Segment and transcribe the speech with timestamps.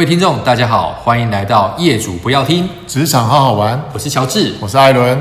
[0.00, 3.78] 位听众，大家好，欢迎来到业主不要听职场好好玩。
[3.92, 5.20] 我是乔治，我是艾伦。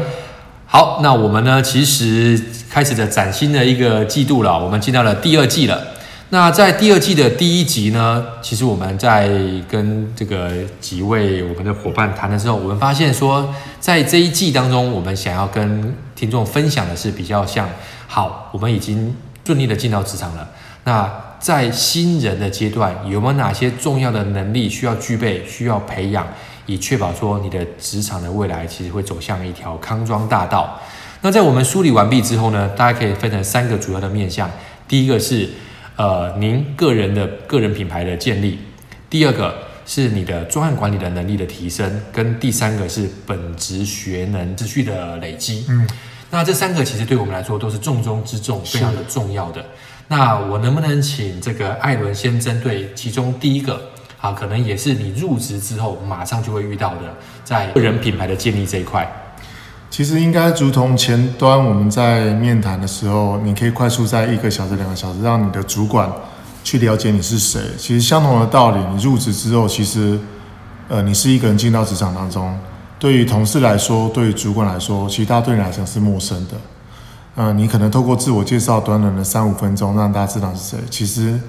[0.66, 5.86] 好，那我们呢，其实开始的崭新的一个季度了，我们进到了第二季了。
[6.30, 9.30] 那在第二季的第一集呢，其实我们在
[9.70, 10.50] 跟这个
[10.80, 17.68] 几位我们的伙伴谈的时候，我们发现说，在这一季当中，我们想要跟听众分享的是比较像，
[18.08, 19.14] 好，我们已经
[19.46, 20.48] 顺利的进到职场了。
[20.86, 26.28] 那在新人的阶段，有没有哪些重要的能力需要具备、需要培养，
[26.66, 30.80] 以确保说你的职场的未来其实会走向一条康庄大道？
[31.22, 34.50] 那在我们梳理完毕之后呢，大家可以分成三个主要的面向。
[34.88, 35.50] 第一个是
[35.96, 38.60] 呃您个人的个人品牌的建立，
[39.10, 45.66] 第二个是你的专案管理的能力的提升，跟第三个是本职学能持续的累积。
[45.70, 45.88] 嗯，
[46.32, 49.66] 那这三个其实对我们来说都是重中之重，非常的重要的。
[50.12, 53.80] 那我能不能请这个艾伦先针对其中第一个
[54.20, 57.02] 啊，可能也是你入职之后马上就会遇到的，
[57.44, 59.08] 在个人品牌的建立这一块。
[59.92, 66.12] 其实应该如同前端我们在面谈的时候，你可以快速在一个小时、两个小时让你的主管
[66.64, 67.62] 去了解你是谁。
[67.78, 70.20] 其实相同的道理，你入职之后，其实
[70.88, 72.58] 呃，你是一个人进到职场当中，
[72.98, 76.54] 对于同事来说，对于主管来说，其实他对你来讲是陌生的。
[77.36, 80.80] 嗯、呃，你可能透过自我介绍短短的三五分钟，让大家知道是谁。
[80.90, 81.40] 其实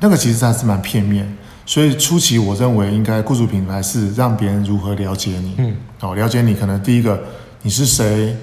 [0.00, 1.36] 那个其实还是蛮片面。
[1.64, 5.54] 所以初期我认为应该雇主品牌是让别人如何了解你。
[5.58, 7.22] 嗯，好，了解你可能第一个
[7.62, 8.36] 你是谁，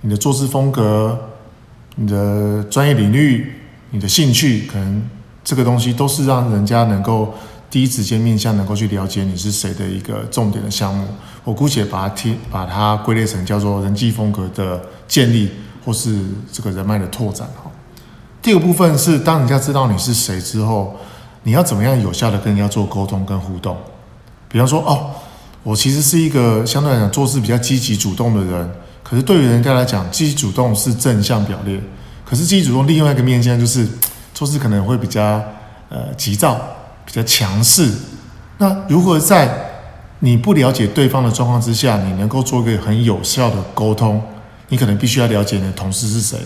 [0.00, 1.18] 你的做事风格，
[1.96, 3.52] 你的专业领域，
[3.90, 5.02] 你的兴趣，可能
[5.44, 7.34] 这个东西都是让人家能够
[7.70, 11.06] 第一时间面向能够去了解你是谁的一个重点的项目。
[11.44, 15.50] 我姑且把它听把它归类成叫做人际风格的建立。
[15.84, 16.18] 或是
[16.52, 17.70] 这个人脉的拓展哈。
[18.40, 20.96] 第二个部分是，当人家知道你是谁之后，
[21.44, 23.76] 你要怎么样有效的跟人家做沟通跟互动？
[24.48, 25.10] 比方说，哦，
[25.62, 28.70] 我其实是一个相对来讲做事比较积极主动的人，
[29.02, 31.80] 可是对于人家来讲，积极主动是正向表列，
[32.24, 33.88] 可是积极主动另外一个面向就是
[34.34, 35.40] 做事可能会比较
[35.88, 36.60] 呃急躁，
[37.06, 37.92] 比较强势。
[38.58, 39.70] 那如何在
[40.18, 44.22] 你不了解对方的状况之下，你能够做一个很有效的沟通？
[44.72, 46.38] 你可能必须要了解你的同事是谁，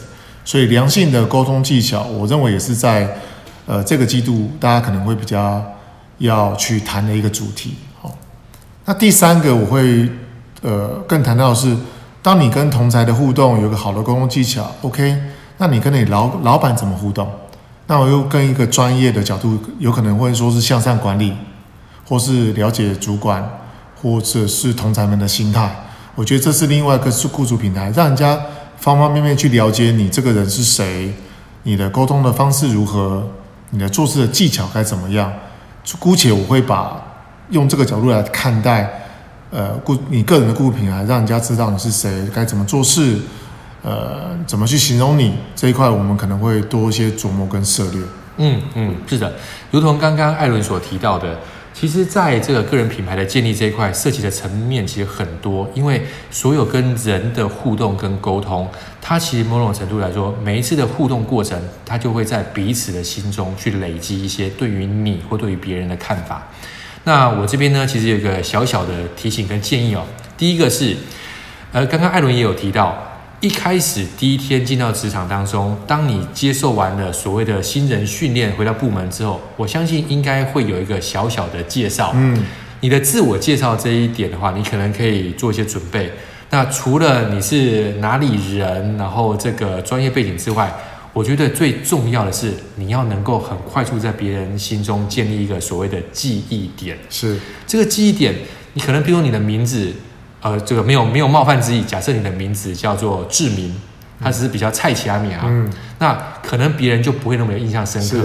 [0.45, 3.09] 所以良性的沟通技巧，我认为也是在
[3.67, 5.65] 呃这个季度大家可能会比较
[6.19, 7.77] 要去谈的一个主题。
[8.03, 8.13] 好，
[8.85, 10.11] 那第三个我会
[10.63, 11.77] 呃更谈到的是，
[12.21, 15.17] 当你跟同才的互动有个好的沟通技巧，OK，
[15.59, 17.31] 那你跟你老老板怎么互动？
[17.87, 21.33] 那我又跟一个专业的角度，有可能会说是向上管理，
[22.05, 23.49] 或是了解主管，
[24.03, 25.86] 或者是同才们的心态。
[26.17, 28.37] 我觉得这是另外一个是雇主平台，让人家
[28.79, 31.13] 方方面面去了解你这个人是谁，
[31.65, 33.23] 你的沟通的方式如何，
[33.69, 35.31] 你的做事的技巧该怎么样。
[35.99, 37.01] 姑且我会把
[37.51, 38.91] 用这个角度来看待，
[39.51, 43.19] 呃，雇你个人的雇主平台，让人家知道你是谁，该怎么做事，
[43.83, 48.01] 呃，怎么去形容你这一块，我们可能会多一些琢磨跟涉猎。
[48.39, 49.33] 嗯嗯，是的，
[49.71, 51.39] 如同刚刚艾伦所提到的。
[51.79, 55.71] 其实，在这个个人品牌的建立这一块，涉及的层面其实很多。
[55.75, 56.01] 因为
[56.31, 58.67] 所有跟人的互动跟沟通，
[59.03, 66.49] 它其实某种程度来说，每一次的互动过程，它就会在彼此的心中去累积一些对于你或对于别人的看法。
[67.05, 70.03] 那我这边呢，其实有一个小小的提醒跟建议哦。
[70.39, 70.97] 第一个是，
[71.73, 72.97] 呃，刚刚艾伦也有提到。
[73.47, 82.11] 一开始第一天进到职场当中，当你接受完了所谓的新人训练，回到部门之后，我相信应该会有一个小小的介绍。
[82.17, 82.45] 嗯，
[82.81, 86.11] 你的自我介绍这一点的话，你可能可以做一些准备。
[86.51, 90.69] 那除了你是哪里人，然后这个专业背景之外，
[91.13, 96.99] 我觉得最重要的是你要能够很快速在别人心中建立一个所谓的记忆点。
[97.09, 98.35] 是这个记忆点，
[98.75, 99.93] 你可能比如你的名字。
[100.47, 101.83] 呃，这个没有没有冒犯之意。
[101.83, 103.75] 假设你的名字叫做志明，
[104.21, 108.09] 他只是比较菜奇阿米啊，嗯，那可能别人就不会那么有印象深刻。
[108.09, 108.23] 是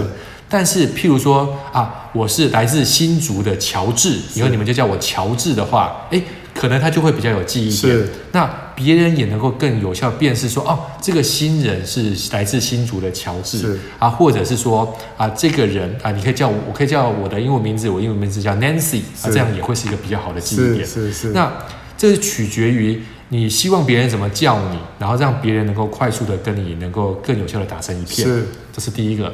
[0.48, 6.22] 但是，譬如说啊，我是来自新竹的乔治，以后你们就叫我乔治的话，哎，
[6.54, 7.92] 可能他就会比较有记忆点。
[7.92, 20.86] 是那别人也能够更有效辨识说，哦，这个新人是来自新竹的乔治，啊，或者是说啊，这个人啊，你可以叫我，我可以叫我的英文名字，我英文名字叫 Nancy，是啊，这样也会是一个比较好的记忆点。
[20.86, 21.28] 是是是。
[21.30, 21.50] 那
[22.02, 28.26] 这是取决于你希望别人怎么叫你，然后让别人能够快速的跟你能够更有效的打成一片。
[28.26, 29.32] 是，这是第一个。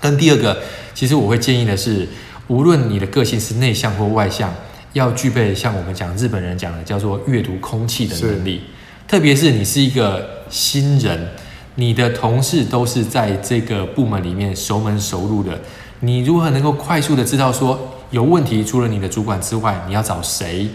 [0.00, 0.60] 跟第二个，
[0.92, 2.08] 其实我会建议的是，
[2.48, 4.52] 无论你的个性是内向或外向，
[4.94, 8.62] 要具备像我们讲日本人讲的叫做阅读空气的能力。
[9.06, 11.28] 特别是你是一个新人，
[11.76, 15.60] 你的同事都是在这个部门里面熟门熟路的，
[16.00, 17.78] 你如何能够快速的知道说？
[18.10, 20.68] 有问题，除了你的主管之外，你要找谁？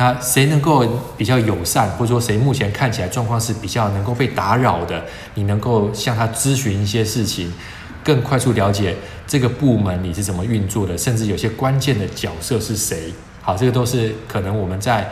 [0.00, 0.82] 那谁能够
[1.18, 5.04] 比较友善，或者说谁目前看起来状况是比较能够被打扰的？
[5.34, 7.52] 你能够向他咨询一些事情，
[8.02, 13.12] 更快速了解这个部门你是怎么运作的，甚至有些关键的角色是谁？
[13.42, 15.06] 好，这个都是可能我们在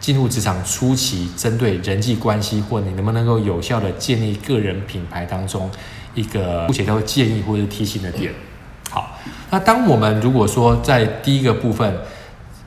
[0.00, 5.70] 进入职场初期，针对人际关系或你能不能够有效的建立个人品牌当中
[6.16, 8.34] 一个目前都会建议或者提醒的点。
[8.90, 9.16] 好，
[9.50, 11.96] 那当我们如果说在第一个部分，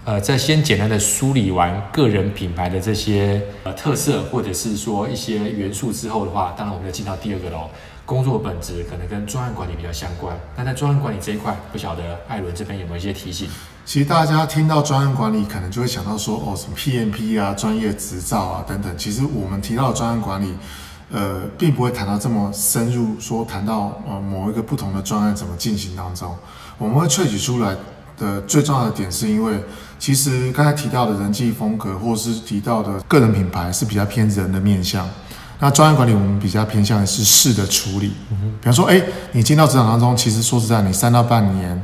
[0.03, 7.69] 呃，在先简单的梳理完个人品牌的这些呃特色或者是说一些元素之后的话，当然我们就进到第二个喽。
[8.03, 13.47] 工作本质可能跟专案管理比较相关，那在专案管理这一块，不晓得艾伦这边有没有一些提醒？
[13.85, 18.91] 其实大家听到专案管理，可能就会想到说，哦，什么 PMP 啊、专业执照啊等等。
[18.97, 20.53] 其实我们提到专案管理，
[21.11, 26.35] 呃，并不会谈到这么深入，说谈到呃某一个不同的专案怎么进行当中，
[26.79, 27.77] 我们会萃取出来
[28.21, 29.53] 的最重要的点，是因为
[29.97, 35.09] 其实刚才提到的人际风格，或是提到的个人品牌，是比较偏人的面向。
[35.59, 38.13] 那专业管理我们比较偏向的是事的处理，
[38.59, 38.99] 比方说，哎，
[39.31, 41.79] 你进到职场当中，其实说实在，你三到半年，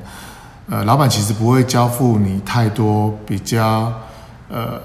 [0.69, 3.93] 呃，老板其实不会交付你太多比较，
[4.49, 4.81] 呃，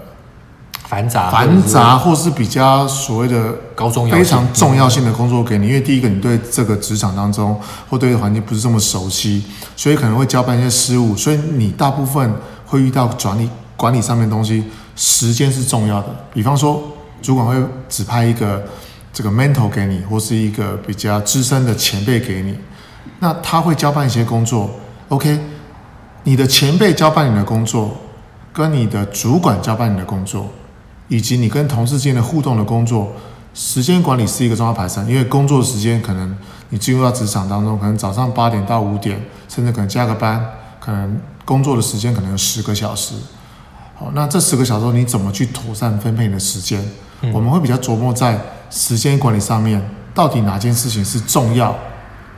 [0.93, 7.59] 繁杂、繁杂或是比较所谓的高重要、非常重要性的工作给你，因为第一个，你对这个职场当中
[7.89, 9.43] 或对环境不是这么熟悉，
[9.75, 12.35] 所以可能会交办一些事务，所以你大部分
[12.67, 14.63] 会遇到管理管理上面的东西，
[14.95, 16.83] 时间是重要的，比方说。
[17.23, 17.55] 主管会
[17.89, 18.61] 指派一个
[19.13, 22.59] 这个 mentor 给你，或是一个比较资深的前辈给你，
[23.21, 24.69] 那他会交办一些工作。
[25.09, 25.39] OK，
[26.25, 27.97] 你的前辈交办你的工作，
[28.53, 30.49] 跟你的主管交办你的工作，
[31.13, 33.13] 以及你跟同事间的互动的工作，
[33.53, 35.07] 时间管理是一个重要排程。
[35.07, 36.35] 因为工作时间可能
[36.71, 40.43] 你进入到职场当中，可能早上八点到五点，甚至可能加个班，
[40.81, 43.13] 可能工作的时间可能有十个小时。
[43.95, 46.83] 好，那这十个小时你怎么去妥善分配你的时间？
[47.31, 51.77] 我们会比较琢磨在时间管理上面，到底哪件事情是重要，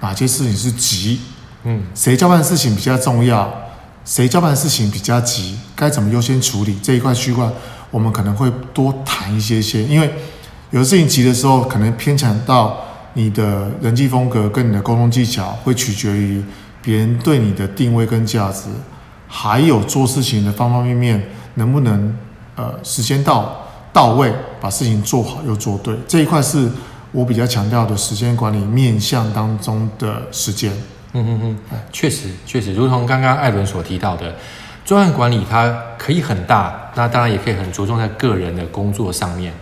[0.01, 1.21] 哪件事情是急，
[1.63, 3.49] 嗯，谁交办的事情比较重要，
[4.05, 7.49] 谁交办的事情比较急，该怎么优先处理这一块区块，
[7.95, 10.11] 我们可能会多谈一些些，因为
[10.73, 12.77] 有的事情急的时候，可能偏强到
[13.13, 16.43] 你的人际风格跟你的沟通技巧，会取决于
[16.83, 18.65] 别人对你的定位跟价值，
[19.29, 22.19] 还有做事情的方方面面能不能
[22.57, 23.61] 呃时间到。
[23.93, 26.69] 到位，把事情做好又做对，这一块是
[27.13, 30.73] 我比较强调的时间管理面向当中的时间。
[31.13, 34.35] 嗯嗯嗯，确实确实，如同刚刚艾伦所提到的，
[34.85, 39.53] 专案管理它可以很大，那当然也可以很着重在个人的工作上面。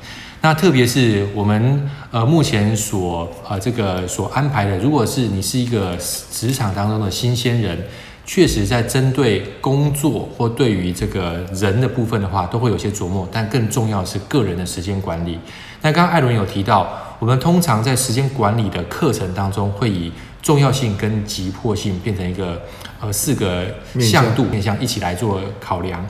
[0.41, 5.97] 那特别是我们呃目前所呃这个所安排的，如果是你是一个
[6.31, 7.79] 职场当中的新鲜人。
[8.25, 13.29] 确实，在针对工作或对于这个人的部分的话，都会有些琢磨。
[13.33, 15.37] 但更重要的是个人的时间管理。
[15.81, 16.89] 那刚刚艾伦有提到，
[17.19, 22.61] 我们通常在时间管理的课程当中，会以重要性跟急迫性变成一个
[23.01, 23.65] 呃四个
[23.99, 26.05] 向度面向一起来做考量。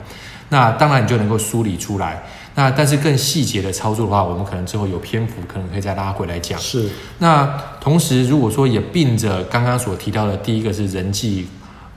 [0.49, 2.23] 那当然你就能够梳理出来。
[2.55, 6.59] 那但是更细节的操作的话，我们可能之后有篇幅，可能可以再拉回来讲。
[6.59, 6.89] 是。
[7.19, 11.47] 那同时，如果说也并着刚刚所提到的，第一个是人际。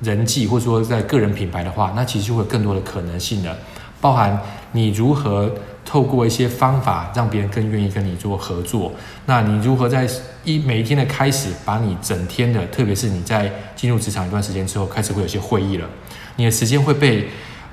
[0.02, 3.56] 人际或者说在个人品牌的话，那其实就会有更多的可能性的，
[3.98, 4.38] 包含
[4.72, 5.50] 你如何
[5.86, 8.92] 透过一些方法让别人更愿意跟你做合作，
[9.24, 10.06] 那你如何在
[10.44, 15.88] 一每一天的开始，把你整天的，特别是你在进入职场一段时间之后，开始会有些会议了，
[16.34, 17.28] 你的时间会被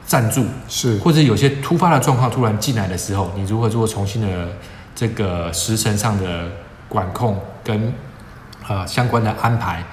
[0.06, 4.48] 占住，是，或者有些突发的状况突然进来的时候，你如何做重新的
[4.96, 6.50] 这个时辰上的
[6.88, 7.88] 管控跟
[8.62, 9.84] 啊、呃、相关的安排。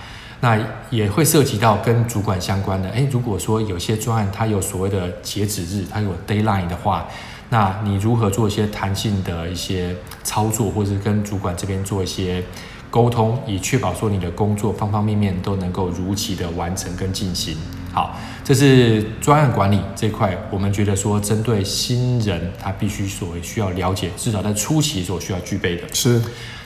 [0.43, 0.59] 那
[0.89, 7.07] 也会涉及到跟主管相关的，诶，如果说有些专案它有所谓的截止日，它有 deadline 的话，
[7.50, 12.42] 那你如何做一些弹性的一些操作，或者是跟主管这边做一些
[12.90, 17.57] 沟通，以确保说你的工作方方面面都能够如期的完成跟进行。
[17.92, 25.83] 好，这是专案管理这块，我们觉得说针对新人他必须所需要了解，至少在初期所需要具备的。
[25.92, 26.23] 是。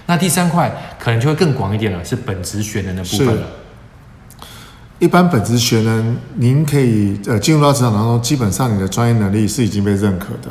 [0.06, 3.46] 那第三块可能就会更广一点了，是本职学能的部分了。
[4.98, 10.50] 一般本职学能，您可以呃进入到职场当中，基本上你的专业能力是已经被认可的。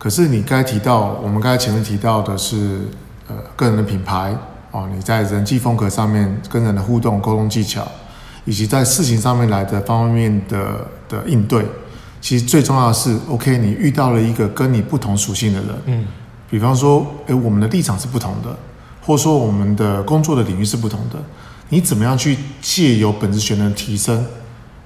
[0.00, 2.88] 可是你该提到，我们刚才前面提到的是
[3.28, 4.34] 呃个人的品牌
[4.70, 7.86] 哦，你在人际风格上面跟人的互动、沟通技巧，
[8.46, 11.66] 以及在事情上面来的方方面面的的应对，
[12.18, 16.06] 其实最重要的是，OK，你遇到了一个跟你不同属性的人，嗯，
[16.48, 18.56] 比方说，诶，我们的立场是不同的，
[19.02, 21.16] 或者说我们的工作的领域是不同的。
[21.68, 24.24] 你怎么样去借由本职学能提升，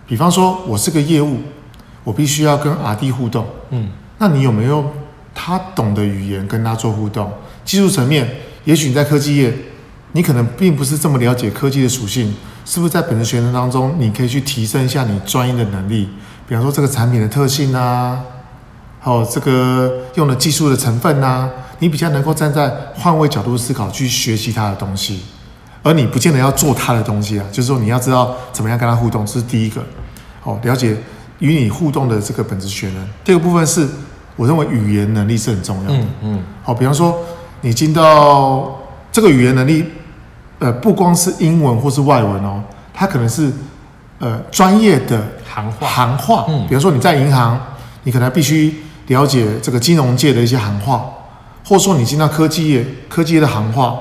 [0.09, 1.38] 比方说，我是个业务，
[2.02, 4.85] 我必须要跟 RD 互动，嗯，那你有没有
[5.35, 7.33] 他懂的语言跟他做互动？
[7.64, 8.29] 技术层面，
[8.64, 9.53] 也许你在科技业，
[10.12, 16.09] 你可能并不是这么了解科技的属性，是不是在本职学能当中，你可以去提升一下你专业的能力？
[16.47, 18.23] 比方说这个产品的特性啊，
[19.00, 25.21] 还有这个用的技术的成分啊，你比较能够站在换位角度思考去学习他的东西。
[25.83, 29.85] 而你不见得要做他的东西啊，就是说你要知道怎么样跟他互动，这是第一个。
[30.43, 30.97] 哦，了解
[31.38, 33.09] 与你互动的这个本质学能。
[33.25, 33.88] 第二个部分是，
[34.37, 35.97] 我认为语言能力是很重要的。
[35.97, 36.43] 嗯嗯。
[36.62, 37.17] 好，比方说
[37.61, 38.79] 你进到
[39.12, 39.85] 这个语言能力，
[40.59, 42.62] 呃，不光是英文或是外文哦，
[42.93, 43.53] 它可能是
[44.19, 45.87] 呃专业的行话。
[45.88, 46.45] 行话。
[46.49, 46.67] 嗯。
[46.67, 47.61] 比方说你在银行，
[48.03, 48.75] 你可能必须
[49.09, 51.05] 了解这个金融界的一些行话，
[51.64, 53.95] 或者说你进到科技业，科技业的行话。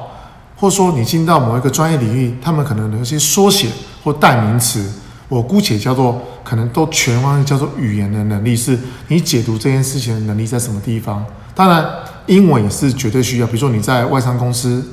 [0.55, 3.67] 或者说你进到某一个专业领域，他们可能有一些缩写
[4.01, 4.89] 或代名词，
[5.33, 11.25] 我姑且叫做可能都全方位叫做语言的能力，是你解读这件事情的能力在什么地方？
[11.55, 11.83] 当然，
[12.27, 13.47] 英文也是绝对需要。
[13.47, 14.85] 比如说你在外商公司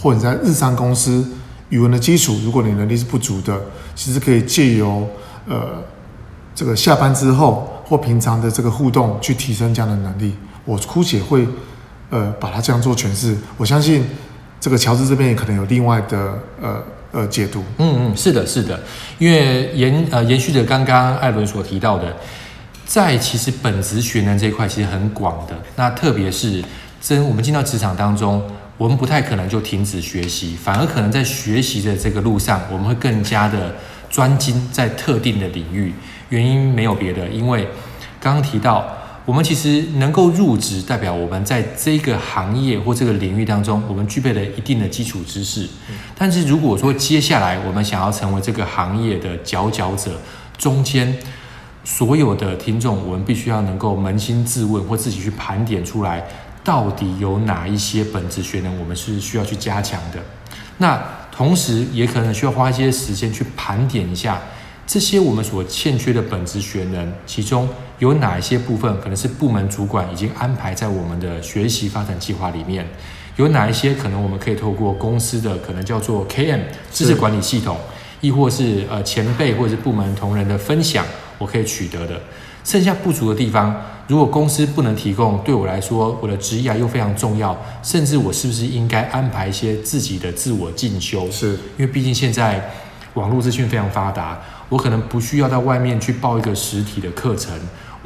[0.00, 1.24] 或者你在日商公司，
[1.68, 3.60] 语文的基础，如果你能力是不足的，
[3.94, 5.08] 其实可以借由
[5.46, 5.80] 呃
[6.52, 10.34] 这个下班之后或平常的这个互动去提升这样的能力。
[10.64, 11.46] 我姑且会
[12.10, 14.04] 呃把它这样做诠释，我相信。
[14.58, 16.16] 这个乔治这边也可能有另外的
[16.60, 16.82] 呃
[17.16, 17.64] 呃解读。
[17.78, 18.78] 嗯嗯，是的，是的，
[19.18, 22.14] 因为延呃延续着刚刚艾伦所提到的，
[22.84, 25.56] 在其实本职学能这一块其实很广的。
[25.76, 26.62] 那特别是
[27.00, 28.42] 真我们进到职场当中，
[28.76, 33.74] 我们不太可能就停止学习，反而可能在学习的这个路上，我们会更加的
[34.10, 35.94] 专精在特定的领域。
[36.28, 37.66] 原因没有别的，因为
[38.20, 38.86] 刚刚提到。
[39.26, 45.68] 我们其实能够入职，代表我们在这个行业或这个领域当中，我们具备了一定的基础知识。
[46.16, 50.20] 但是如果说接下来我们想要成为这个行业的佼佼者，
[50.56, 51.12] 中间
[51.82, 56.24] 所有的听众，我们必须要能够扪心自问，或自己去盘点出来，
[56.62, 60.20] 到底有哪一些本质学能我们是需要去加强的。
[60.78, 61.02] 那
[61.32, 64.40] 同时也可能需要花一些时间去盘点一下。
[64.86, 72.86] 这些我们所欠缺的本职学能，其中有哪一些部分可能是部门主管已经安排在我们的学习发展计划里面？
[73.36, 76.60] 有哪一些可能我们可以透过公司的可能叫做 KM
[76.90, 77.76] 知识管理系统，
[78.20, 81.04] 亦或是呃前辈或者是部门同仁的分享，
[81.38, 82.20] 我可以取得的。
[82.64, 91.30] 剩下不足的地方，如果公司不能提供，对我来说，我的职业又非常重要，甚至我是不是应该安排一些自己的自我进修？
[91.30, 92.70] 是因为毕竟现在
[93.14, 94.38] 网络资讯非常发达。
[94.68, 97.54] 我可能不需要到外面去报一个实体的课程，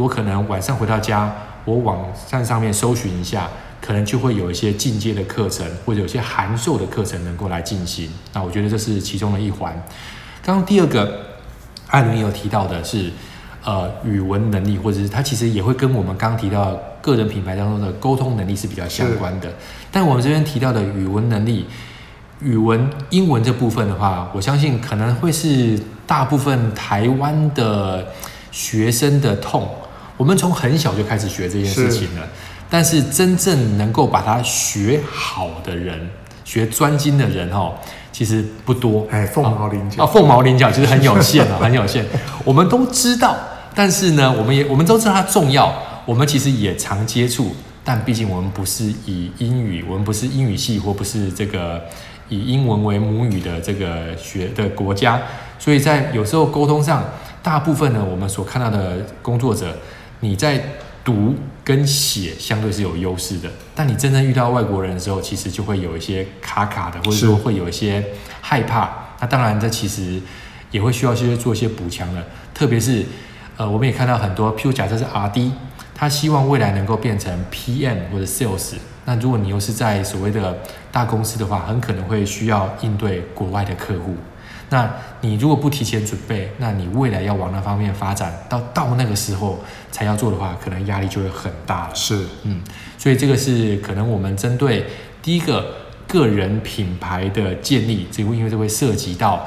[0.00, 1.30] 我可能晚上回到家，
[1.66, 3.46] 我网站上面搜寻一下，
[3.82, 8.10] 可能就会有一些进阶的课程，或者有些函授的课程能够来进行。
[8.32, 9.70] 那我觉得这是其中的一环。
[10.42, 11.20] 刚刚第二个，
[11.88, 13.10] 艾伦有提到的是，
[13.62, 19.52] 呃，语文能力，或者是他其实也会跟我们刚刚提到个人品牌当中的沟通能力是比较相关的。
[19.92, 21.66] 但我们这边提到的语文能力。
[22.42, 28.06] 语文、英文这部分的话，我相信可能会是大部分台湾的
[28.50, 29.68] 学生的痛。
[30.20, 32.28] 我们从很小就开始学这件事情了，
[32.68, 35.98] 但是真正能够把它学好的人、
[36.44, 37.72] 学专精的人哦，
[38.12, 39.06] 其实不多。
[39.10, 42.04] 哎，凤毛麟角啊，凤毛麟角其实很有限啊，很有限。
[42.44, 43.34] 我们都知道，
[43.74, 45.74] 但是呢，我们也我们都知道它重要，
[46.04, 51.80] 我们其实也常接触，但毕竟我们不是以英语，我们不是英语系，或不是这个。
[52.32, 55.20] 以英文为母语的这个学的国家，
[55.58, 57.02] 所以在有时候沟通上，
[57.42, 59.76] 大部分呢，我们所看到的工作者，
[60.20, 60.62] 你在
[61.02, 61.34] 读
[61.64, 68.04] 跟写相对是有优势的，但你真正遇到外国人的时候，其实就会有一些卡卡的，或者说会有一些
[68.40, 68.90] 害怕。
[69.20, 70.20] 那当然，这其实
[70.70, 72.24] 也会需要去做一些补强的，
[72.54, 73.04] 特别是
[73.56, 75.52] 呃，我们也看到很多，譬如假设是 RD，
[75.94, 78.74] 他希望未来能够变成 PM 或者 Sales。
[79.06, 80.58] 那如果你又是在所谓的
[80.92, 84.14] 大公司的话，很可能会需要应对国外的客户。
[84.70, 89.58] 那你如果不提前准备，那你未来要往那方面发展，到到那个时候
[89.92, 91.94] 才要做的话，可能压力就会很大了。
[91.94, 92.62] 是，嗯，
[92.96, 94.86] 所以这个是可能我们针对
[95.22, 95.74] 第一个
[96.06, 99.46] 个人品牌的建立，这个因为这会涉及到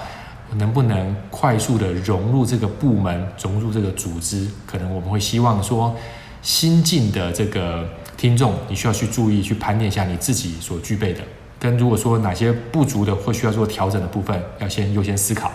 [0.58, 5.96] 能不能快速的融入这个部门，融入这个组织，可能我们会希望说
[6.42, 7.88] 新进的这个。
[8.15, 11.20] 听众，你需要去注意，去盘点一下你自己所具备的，
[11.63, 15.50] 跟如果说哪些不足的或需要做调整的部分，要先优先思考。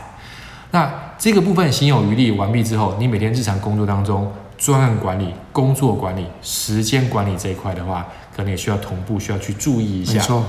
[0.70, 10.14] 那这个部分行有余力完毕之后，你每天日常工作当中，专案管理、工作管理、时间管理这一块的话，可能也需要同步需要去注意一下。
[10.14, 10.42] 没错。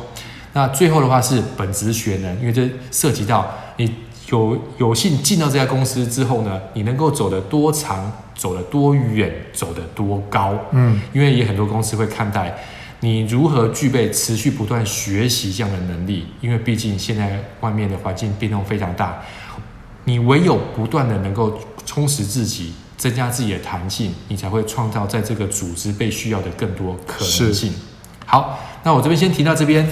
[0.53, 3.93] 那最后的话是本职学能，因为这涉及到你
[4.29, 10.53] 有有幸进到这家公司之后呢，你能够走得多长，走得多远，走得多高？
[10.71, 12.57] 嗯，因为也很多公司会看待
[13.01, 19.21] 你如何具备持续不断学习这样的能力，因为毕竟现在外面的环境变动非常大，
[20.03, 27.73] 你唯有不断的能够充实自己，增加自己的弹性，你才会创造在这个组织被需要的更多可能性。
[28.25, 29.87] 好，那我这边先提到这边。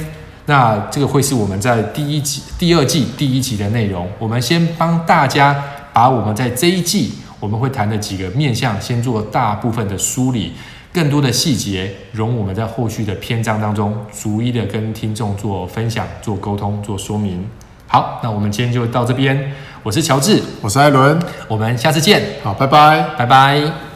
[0.50, 4.10] 那这个会是我们在第一季、第二季第一集的内容。
[4.18, 5.62] 我们先帮大家
[5.92, 7.12] 把我们在这一季
[7.42, 10.54] 我们会谈的几个面向先做大部分的梳理，
[10.98, 17.48] 更多的细节容我们在后续的篇章当中逐一的跟听众做分享、做沟通、做说明。
[17.86, 19.54] 好，那我们今天就到这边。
[19.84, 22.22] 我是乔治，我是艾伦，我们下次见。
[22.44, 23.87] 好，拜拜，拜拜。